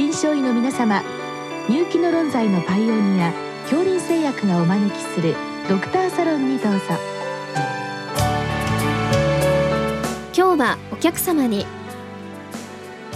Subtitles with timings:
[0.00, 1.02] 臨床医の皆様
[1.68, 5.36] 入気の論剤のパイオニア恐林製薬がお招きする
[5.68, 6.80] ドクターサロンにどうぞ。
[10.34, 11.66] 今日はお客様に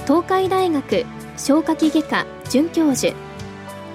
[0.02, 1.06] 東海大学
[1.38, 3.14] 消化器外科准教授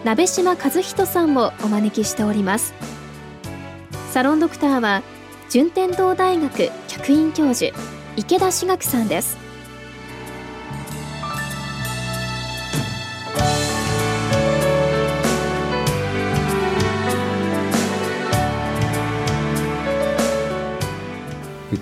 [0.04, 2.74] 鍋島和人さんをお招きしております。
[4.10, 5.04] サロンドクターは
[5.52, 7.72] 順天堂大学客員教授
[8.16, 9.49] 池田志学さんです。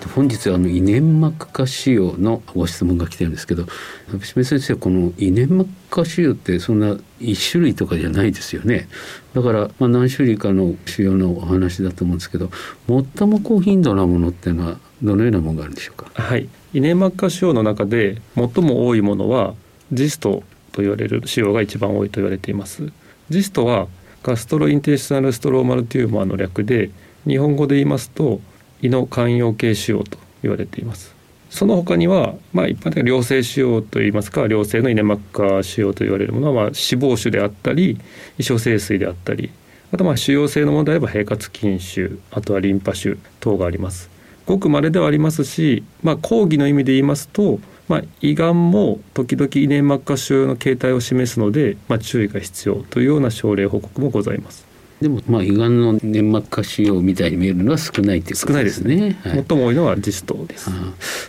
[0.05, 3.65] 本日あの胃粘膜下腫瘍のご質問が来てるんですけど
[4.11, 8.87] 鍋島先生この胃粘膜下腫瘍ってそんな一種類とかじゃないですよね。
[9.33, 12.51] だからま何種類かの腫瘍のお話だと思うんですけど
[12.87, 16.11] 最も高頻度なものっていうのはどのようなものがあるんでしょうか？
[16.13, 16.47] はい。
[16.73, 19.55] 胃粘膜下腫瘍の中で最も多いものは
[19.91, 22.91] ジストと言われる腫瘍が一番多いと言われています。
[23.29, 23.87] ジストは
[24.23, 26.91] ガストロインテーショナルストローマルテューマーの略で
[27.25, 28.41] 日本語で言いますと
[28.81, 31.15] 胃の肝陽系腫瘍と言われています。
[31.49, 37.99] その他には、まあ、一般的に良性腫瘍といいますか良性の胃粘膜下腫瘍と言われるものは、まあ、脂肪腫であったり
[38.37, 39.49] 胃小性水であったり
[39.93, 44.09] あとまあ腫瘍性のものであれば平滑筋腫あとはリンパ腫等があります。
[44.45, 54.66] ごく稀ではありますし、まあ、講義の意味で言いますと、まあ、胃がんも時々胃粘膜下腫瘍の形態を示すので、まあ、注意が必要というような症例報告もございます。
[55.01, 58.97] でもまあ胃がんの粘膜下腫瘍みたいに見えるのは少ないっていうことですね。
[58.97, 60.71] すねはい、最も多いのはジストです。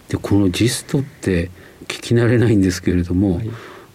[0.08, 1.50] でこのジストって
[1.82, 3.50] 聞き慣れないんですけれども、はい、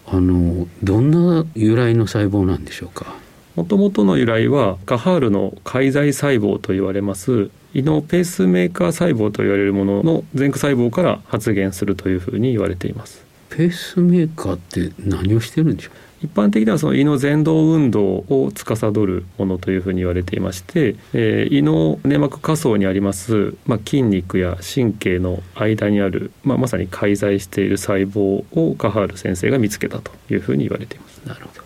[0.06, 3.16] あのどんな由来の細胞なんでしょうか？
[3.56, 13.24] もともとの由来はカハールの介在細胞と言われます胃のペースメーカー細胞と言われるものの前駆細胞から発現するというふうに言われています。
[13.50, 15.94] ペースメーカーって何をしてるんでしょう？
[16.24, 31.20] 一般的にはその胃の前動運動を司るものというふうに言われていまして、えー、胃の粘膜下層にあります、まあ、筋肉や神経の間にある、まあ、まさに介在している細胞をカハール先生が見つけたというふうに言われています。
[31.26, 31.63] なるほど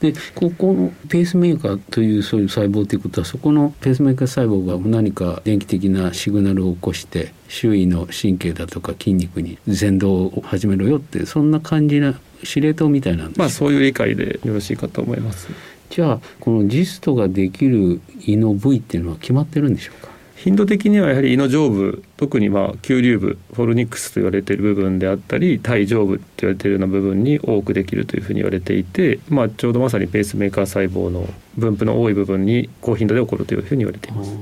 [0.00, 15.48] でここのペースメーカーというそういう細胞ということはそこのペースメーカー細胞が何か電気的なシグナルを起こして周囲の神経だとか筋肉に前動を始めろよってそんな感じな司令塔みたいなんですまあそういう理解でよろしいかと思います。
[15.88, 20.10] じゃあこのジストができる胃の部位っていうのは決まってるんでしょうか？
[20.36, 31.26] 頻度的にはやはり胃の上部特にまあ急流部フォルニックスと言われている部分であったり体上部と言われているような部分に多くできるというふうに言われていて、まあ、ちょうどまさにペースメーカー細胞の
[31.56, 34.36] 分布の多い部分に高頻度で起こるというふうに言われています。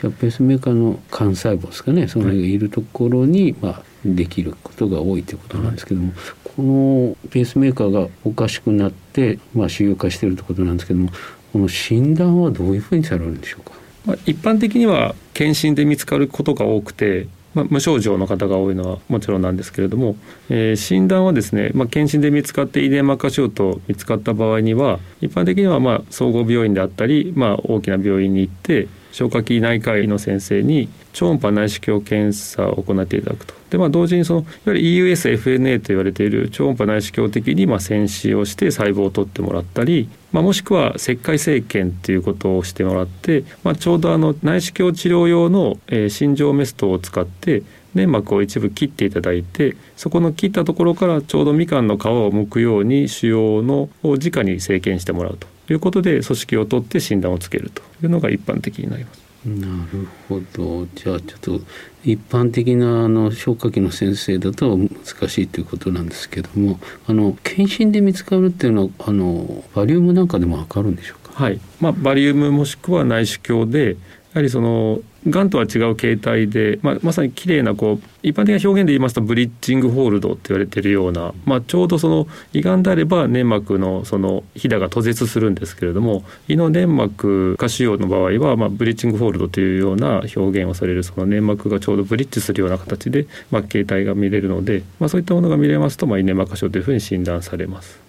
[0.00, 6.16] じゃあペースメーカーの幹細胞ですかねその辺がいるところに、まあ、できることが多いということなんですけども、はい、
[6.56, 11.10] このペースメーカーがおかしくなって、まあ、腫瘍化しているということなんですけども
[11.52, 13.81] この診断はどういうふうにされるんでしょうか？
[14.04, 20.16] まあ、一般的には検診で見つかることが多くて、まあ、無症状の方が多いのはもちろんなんですけれども、
[20.48, 33.61] えー、診断はですね、まあ、検診で見つかって遺伝膜下腫瘍と見つかった場合には一般的にはまあ総合病院であったり、まあ、大きな病院に行って消化器内科医の先生に超音波内視鏡検査を行っていただくと。
[33.72, 47.62] でまあ、同時にそのいわゆる EUSFNA と言われている超音波内視鏡的にまあ潜視をして細胞を取ってもらったり、まあ、もしくは石灰生検ということをしてもらって、まあ、ちょうどあの内視鏡治療用の、え、心状メストを使って
[47.94, 59.31] 粘膜を一部切っていただいてそこの切ったところからちょうどみかんの皮を剥くように腫瘍のを直に生検してもらうということで組織を取って診断をつけるというのが一般的になります。
[59.44, 60.86] なるほど。
[60.94, 61.60] じゃあちょっと
[62.04, 64.88] 一般的なあの消化器の先生だと難
[65.28, 71.32] しいということなんですけどもあの検診で見つかるっていうのはあのバリウムなんかでも分かるんでしょうか？
[71.34, 71.60] はい。
[71.80, 73.96] まあ、バリウムもしくは内視鏡で
[74.32, 98.00] やはりそのがんとは違う形態で、まあ、まさに綺麗なこう一般的な表現で言いますとブリッジングホールドって言われてるような、まあ、ちょうどその胃がんであれば粘膜のそのひだが途絶するんですけれども胃の粘膜下腫瘍の場合は、まあ、ブリッジングホールドというような表現をされるその粘膜がちょうどブリッジするような形で、まあ、形態が見れるので、まあ、そういったものが見れますと、まあ、胃粘膜下腫瘍というふうに診断されます。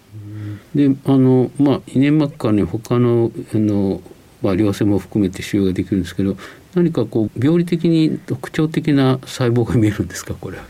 [0.74, 4.00] であのまあ、胃粘膜下に他のあの
[4.44, 6.36] まあ、良性も含めて腫瘍ができるんですけど
[6.74, 10.64] 何かこう病理的に特徴的な細胞が見えるんですかこれは。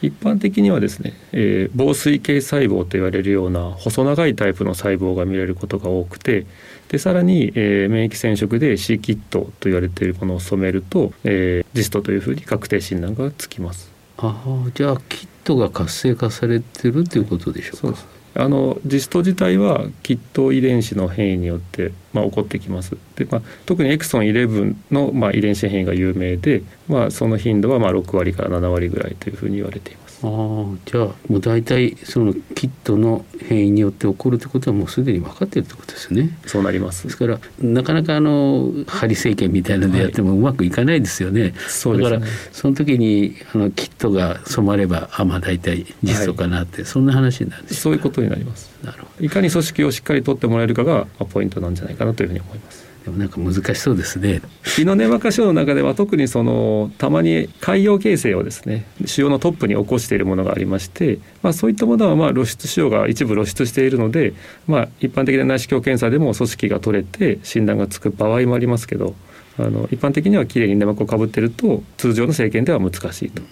[0.00, 6.44] 一般的にはですね、えー、防水系細胞と言われるような細長いタイプの細胞が見れることが多くて
[6.88, 13.92] でさらに、えー、免疫染色で C キットと言われているものを染めると、えー、ジストというふうに確定診断がつきます。
[14.18, 18.11] ああじゃあキットが活性化されてるということでしょうか。
[18.34, 30.01] あのジスト自体はきっと遺伝子の変異によって、まあ、起こってきますで、まあ、特にエクソン11の、まあ、遺伝子変異が有名で、まあ、その頻度はまあ6割から7割ぐらいというふうに言われています。
[30.24, 36.38] あじゃあもう大体そのキットの変異によって起こるということはもうすでに分かっているということですね。
[36.46, 41.42] そうなりますですからなかなかあの針生検みたいなのでやってもうまくいかないですよね。
[41.42, 48.70] はい、そうですねだからその時にあのキットが染まればあまあ大体実装かなって、はい、そんな話になるんですそういうことになります。
[48.84, 52.91] なるほどいかに組織をしっかり取ってもらえるかがポイントなんじゃないかなというふうに思います。
[53.04, 54.42] でもなんか難しそうですね。
[54.78, 64.34] 胃の粘化症の中では特にそのたまに海洋形成をですね腫瘍のトップに起こしているものがありまして、まあ、そういったものはまあ露出腫瘍が一部露出しているので、
[64.68, 69.16] まあ、一般的な内視鏡検査でも組織が取れて診断がつく場合もありますけど
[69.58, 73.42] あの一般的にはきれいに粘膜をかぶっていると通常の生検では難しいと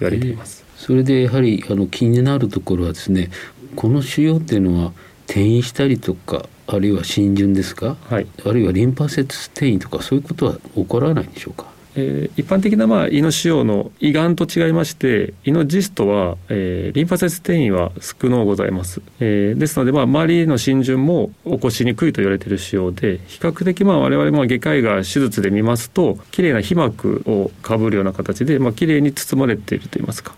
[0.00, 0.64] 言われています。
[0.76, 3.30] それでやはりあの気になるところはですね
[3.76, 4.92] この腫瘍っていうのは
[5.26, 11.66] 転移したりとかあるいは浸潤ですか、はい、あるいはリンパ節転移とかそういうことは起こらないんでしょうか？
[11.98, 30.34] えー、一般的なまあ胃の腫瘍の胃がんと違いまして胃のジストは、えー、リンパ節転移は少のうございます、えー、ですのでまあ周りの浸潤も起こしにくいと言われている腫瘍で比較的まあ我々も外科医が手術で見ますときれいな皮膜をかぶるような形でまあ綺麗に包まれているといいますか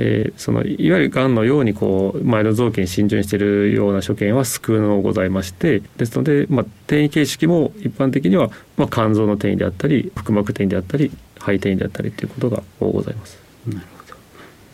[0.00, 13.38] えー、そのいわゆるがんのようにこう前の臓器に浸潤しているような所見は少のございましてですので、まあ、転移形式も一般的には、まあ、肝臓の転移であったり腹膜転移であったり肺転移であったりということがございます。
[13.66, 13.98] なるほど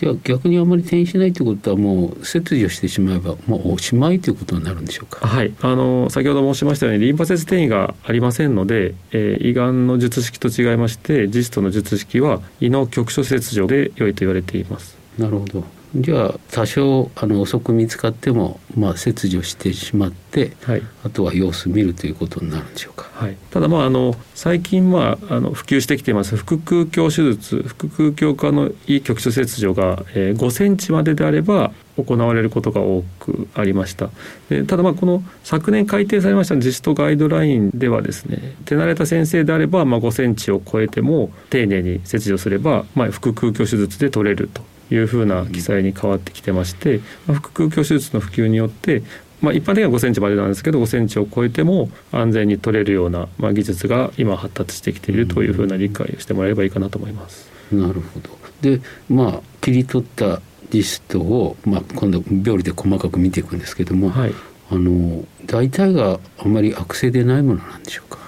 [0.00, 5.26] では逆にあまり転移しないということはもう切除してしまえばもうおしまいということになるんでしょうか？
[5.26, 14.98] はい、あの先ほど申しましたようにリンパ節転移がありませんので、えー、胃がんの術式と違いましてジストの術式は胃の局所切除で良いと言われています。
[15.18, 15.64] なるほど。
[15.96, 23.08] じゃあ多少あの遅く見つかっても、まあ、切除してしまって、はい、あとは様子見るということになるんでしょうか。
[23.12, 26.36] はい、ただまああの最近まああの普及してきています。
[26.36, 34.10] 腹腔鏡手術腹腔鏡科のいい局所切除が、えー、5センチまでであれば行われることが多くありました。
[34.48, 49.02] でただまあこの昨年改定されました実施ガイドラインではですね手慣れた先生であれば、まあ、5センチを超えても丁寧に切除すれば、まあ、腹腔鏡手術で取れるというふうな記載に変わってきてまして、まあ、腹腔鏡手術の普及によって
[49.42, 57.50] まあ、一般的には5センチまでなんですけど5センチを超えても安全に取れるような、まあ、技術が今発達してきているというふうな理解をしてもらえればいいかなと思います。
[57.70, 58.30] なるほど。
[58.62, 60.40] でまあ切り取った
[60.70, 64.34] リストを、まあ、今度病理で細かく見ていくんですけども、はい、
[64.70, 68.23] あの大体があまり悪性でないものなんでしょうか？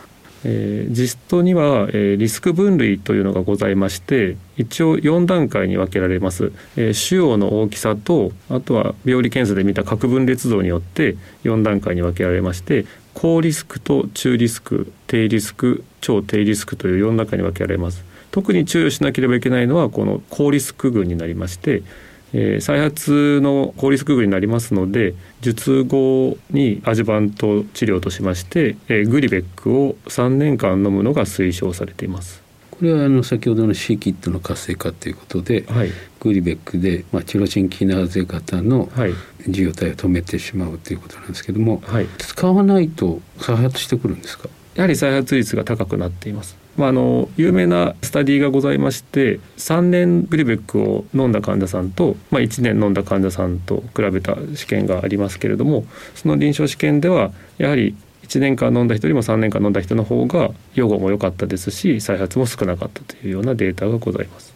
[0.48, 18.04] えー、ジストには、え、リスク分類というのがございまして一応4段階に分けられます、え、腫瘍の大きさとあとは病理検査で見た核分裂度によって4段階に分けられまして高リスクと中リスク低リスク超低リスクという4段階に分けられます。
[18.30, 21.82] 特に注意しなければいけないのはこの高リスク群になりまして
[22.32, 32.42] えー、再発の高リスク群になりますので術後にアジュバント治療としまして、えー、グリベックを3年間飲むのが推奨されています。
[32.70, 35.90] これはあの先ほどの C キットの活性化ということで、はい、
[36.20, 38.90] グリベックで、まあ、チロシンキナーゼ型の
[39.48, 44.50] 受容体を止めてしまうということなんですけども、はい、使わないと再発してくるんですか？
[44.74, 64.54] やはり再発率が高くなっていますまあ、あの有名なスタディがございまして3年グリベックを飲んだ患者さんと、まあ、1年飲んだ患者さんと比べた試験がありますけれどもその臨床試験ではやはり1年間飲んだ人よりも3年間飲んだ人の方が予後も良かったですし再発も少なかったというようなデータがございます。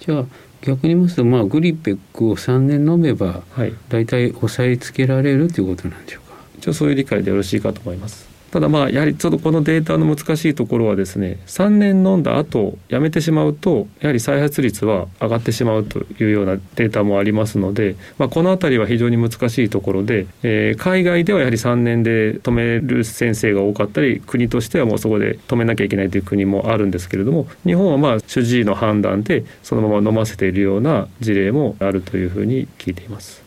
[0.00, 0.24] じゃあ
[0.62, 6.36] 逆に言いますと、まあ、グリペックを3年飲めば、はい、大体抑えつけられるということなんでしょうか？
[6.58, 8.25] 一応そういう理解でよろしいかと思います。
[8.50, 33.42] ただまあやはりちょっとこのデータの難しいところはですね3年飲んだ後やめてしまうとやはり再発率は上がってしまうというようなデータもありますので、まあ、この辺りは非常に難しいところで、えー、海外ではやはり3年で止める先生が多かったり国としてはもうそこで止めなきゃいけないという国もあるんですけれども日本はまあ主治医の判断でそのまま飲ませているような事例もあるというふうに聞いています。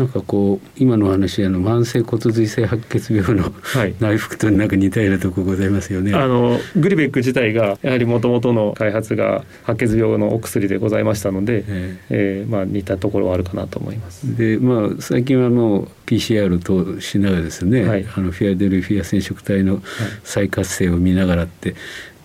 [0.00, 6.14] なんかこう今の話あの慢性骨髄性白血病の、はい、内服となんか似たようなとこございますよね。
[6.14, 14.34] あのグリベック自体がやはりもともとの開発が白血病のお薬でございましたので、えー、えー、まあ似たところはあるかなと思います。
[14.38, 19.82] でまあ最近はもう PCR としながらですね、はい、あのフィアデルフィア染色体の
[20.24, 21.74] 再活性を見ながらって、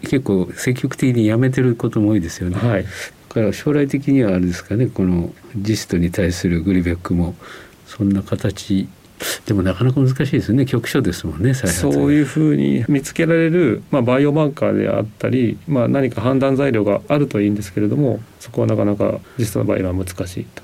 [0.04, 2.56] 結構積極的にやめてることも多いですよね。
[2.56, 2.86] はい、
[3.36, 7.36] から将来的にはあれですかねこのジストに対するグリベックも
[7.86, 8.88] そんな形。
[9.46, 20.62] でもなかなか難しいですね局所ですもんねそういうふうに見つけられる、まあ、バイオマーカーであったり、まあ、何か判断材料があるといいんですけれどもそこはなかなか実際の場合は難しいと。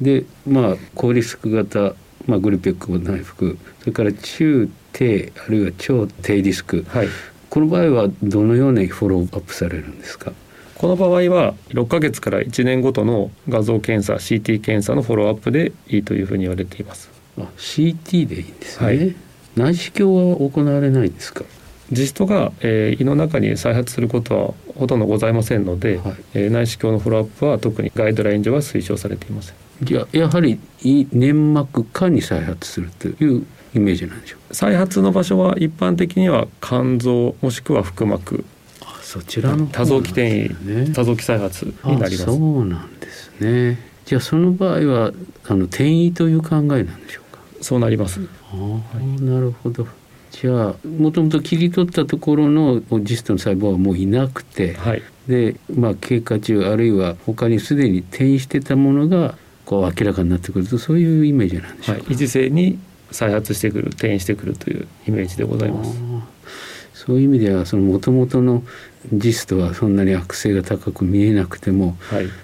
[0.00, 1.94] でまあ高リスク型、
[2.26, 3.58] まあ、グルペック内服。
[3.80, 7.08] それから中低あるいは超低リスク、はい、
[7.50, 10.32] この場合はどのようにフォローアップされるんですか？
[10.78, 17.10] この場合は6ヶ月から1年ごとの画像検査 CT 検査のフォローアップでいいというふうに言われています。
[17.38, 19.16] あ CT でいいんですね、はい、
[19.56, 21.44] 内視鏡は行われないんですか？
[21.92, 29.54] ジストが、えー、胃の中に再発することはほとんどございませんので、はい、えー、内視鏡のフォローアップは特にガイドライン上は推奨されていません。
[29.82, 38.44] じゃあやはり胃粘膜下に再発するというイメージなんでしょう再発の場所は一般的には肝臓もしくは腹膜
[39.06, 42.24] そちらの多臓器転移、ね、多臓器再発になります。
[42.24, 43.78] そうなんですね。
[44.04, 45.12] じゃあその場合は
[45.46, 47.40] あの転移という考えなんでしょうか？
[47.60, 48.20] そうなります。
[48.52, 49.86] あ、はい、なるほど。
[50.32, 62.78] じゃあもともと切り取ったところのジストの細胞はもういなくて、はい、でまあ経過中あるいは他にすでに転移してたものがこう明らかになってくるとそういうイメージなんでしょうか、はい、維持性に
[63.12, 65.96] 再発してくる転移してくるというイメージでございます。
[67.06, 68.64] そういう意味ではその元々の
[69.12, 71.96] ジストはそんなに悪性が高く見えなくても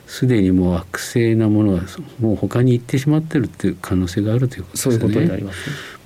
[0.06, 1.80] すで、はい、にもう悪性なものは
[2.20, 4.98] もう他に行ってしまってるっていう可能性があるということですね。
[4.98, 5.58] そういうことになります、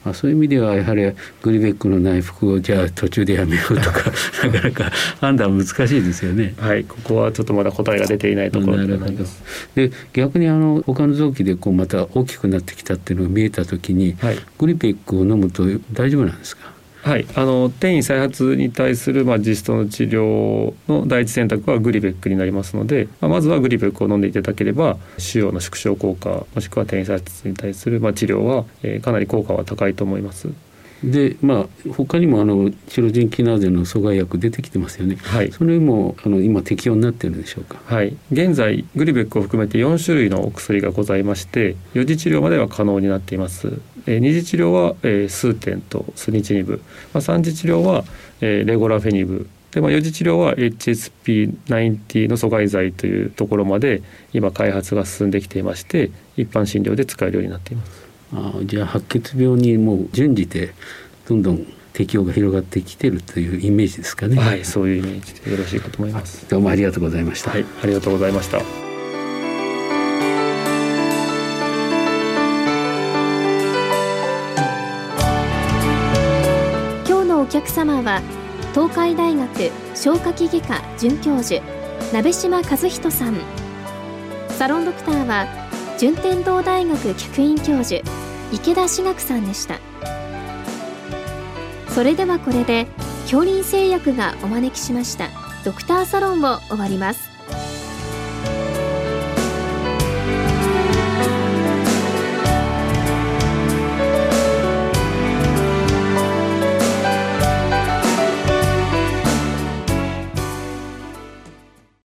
[0.06, 4.10] まあ、そういう意味ではやはりグリベックの内服をじゃあ途中でやめようとか
[4.44, 6.54] なかなか判断難しいですよね。
[6.56, 8.98] はいここはちょっとまだ答えが出ていないところで。
[9.74, 16.75] で逆にあの他の臓器でこうまた大きくなってきたっていうのが見えた時に、はい、グリベックを飲むと大丈夫なんですか？
[17.06, 30.48] はい、あの転移再発に対する、まあ、ジストの治療の第一選択はグリベックになりますので、まあ、まずはグリベックを飲んでいただければ腫瘍の縮小効果もしくは転移再発に対する、まあ、治療は、えー、かなり効果は高いと思います。
[31.04, 35.16] でまあ他にもあのチロジンキナーゼの阻害薬出てきてますよね。
[35.22, 35.52] はい。
[35.52, 37.78] それもあの今適用になってるんでしょうか？
[37.84, 38.16] はい。
[38.32, 43.78] 現在グリベックを含めて4種類のお薬がございまして、予次治療までは可能になっています。
[44.06, 46.80] えー、二次治療は、えー、スーテンとスニチニブ、
[47.12, 48.04] まあ、三次治療は、
[48.40, 58.05] えー、レゴラフェニブで、まあ、四次治療は HSP90 の阻害剤というところまで今開発が進んできていまして一般診療で使えるようになっています。
[58.34, 60.74] あじゃあ白血病にもう順次で
[61.28, 64.36] どんどん適用が広がってきてるというイメージですかね。
[64.36, 66.46] はい、そういうイメージでよろしいかと思います。
[66.50, 67.52] どうもありがとうございました。
[67.52, 68.58] はい、ありがとうございました。
[77.08, 78.20] 今日のお客様は
[78.74, 81.62] 東海大学消化器外科准教授
[82.12, 83.36] 鍋島和人さん。
[84.50, 85.65] サロンドクターは
[85.98, 88.02] 順天堂大学客員教授
[88.52, 89.80] 池田志学さんでした。
[91.96, 92.86] それではこれで
[93.22, 95.30] 恐林製薬がお招きしました
[95.64, 97.35] ドクターサロンを終わります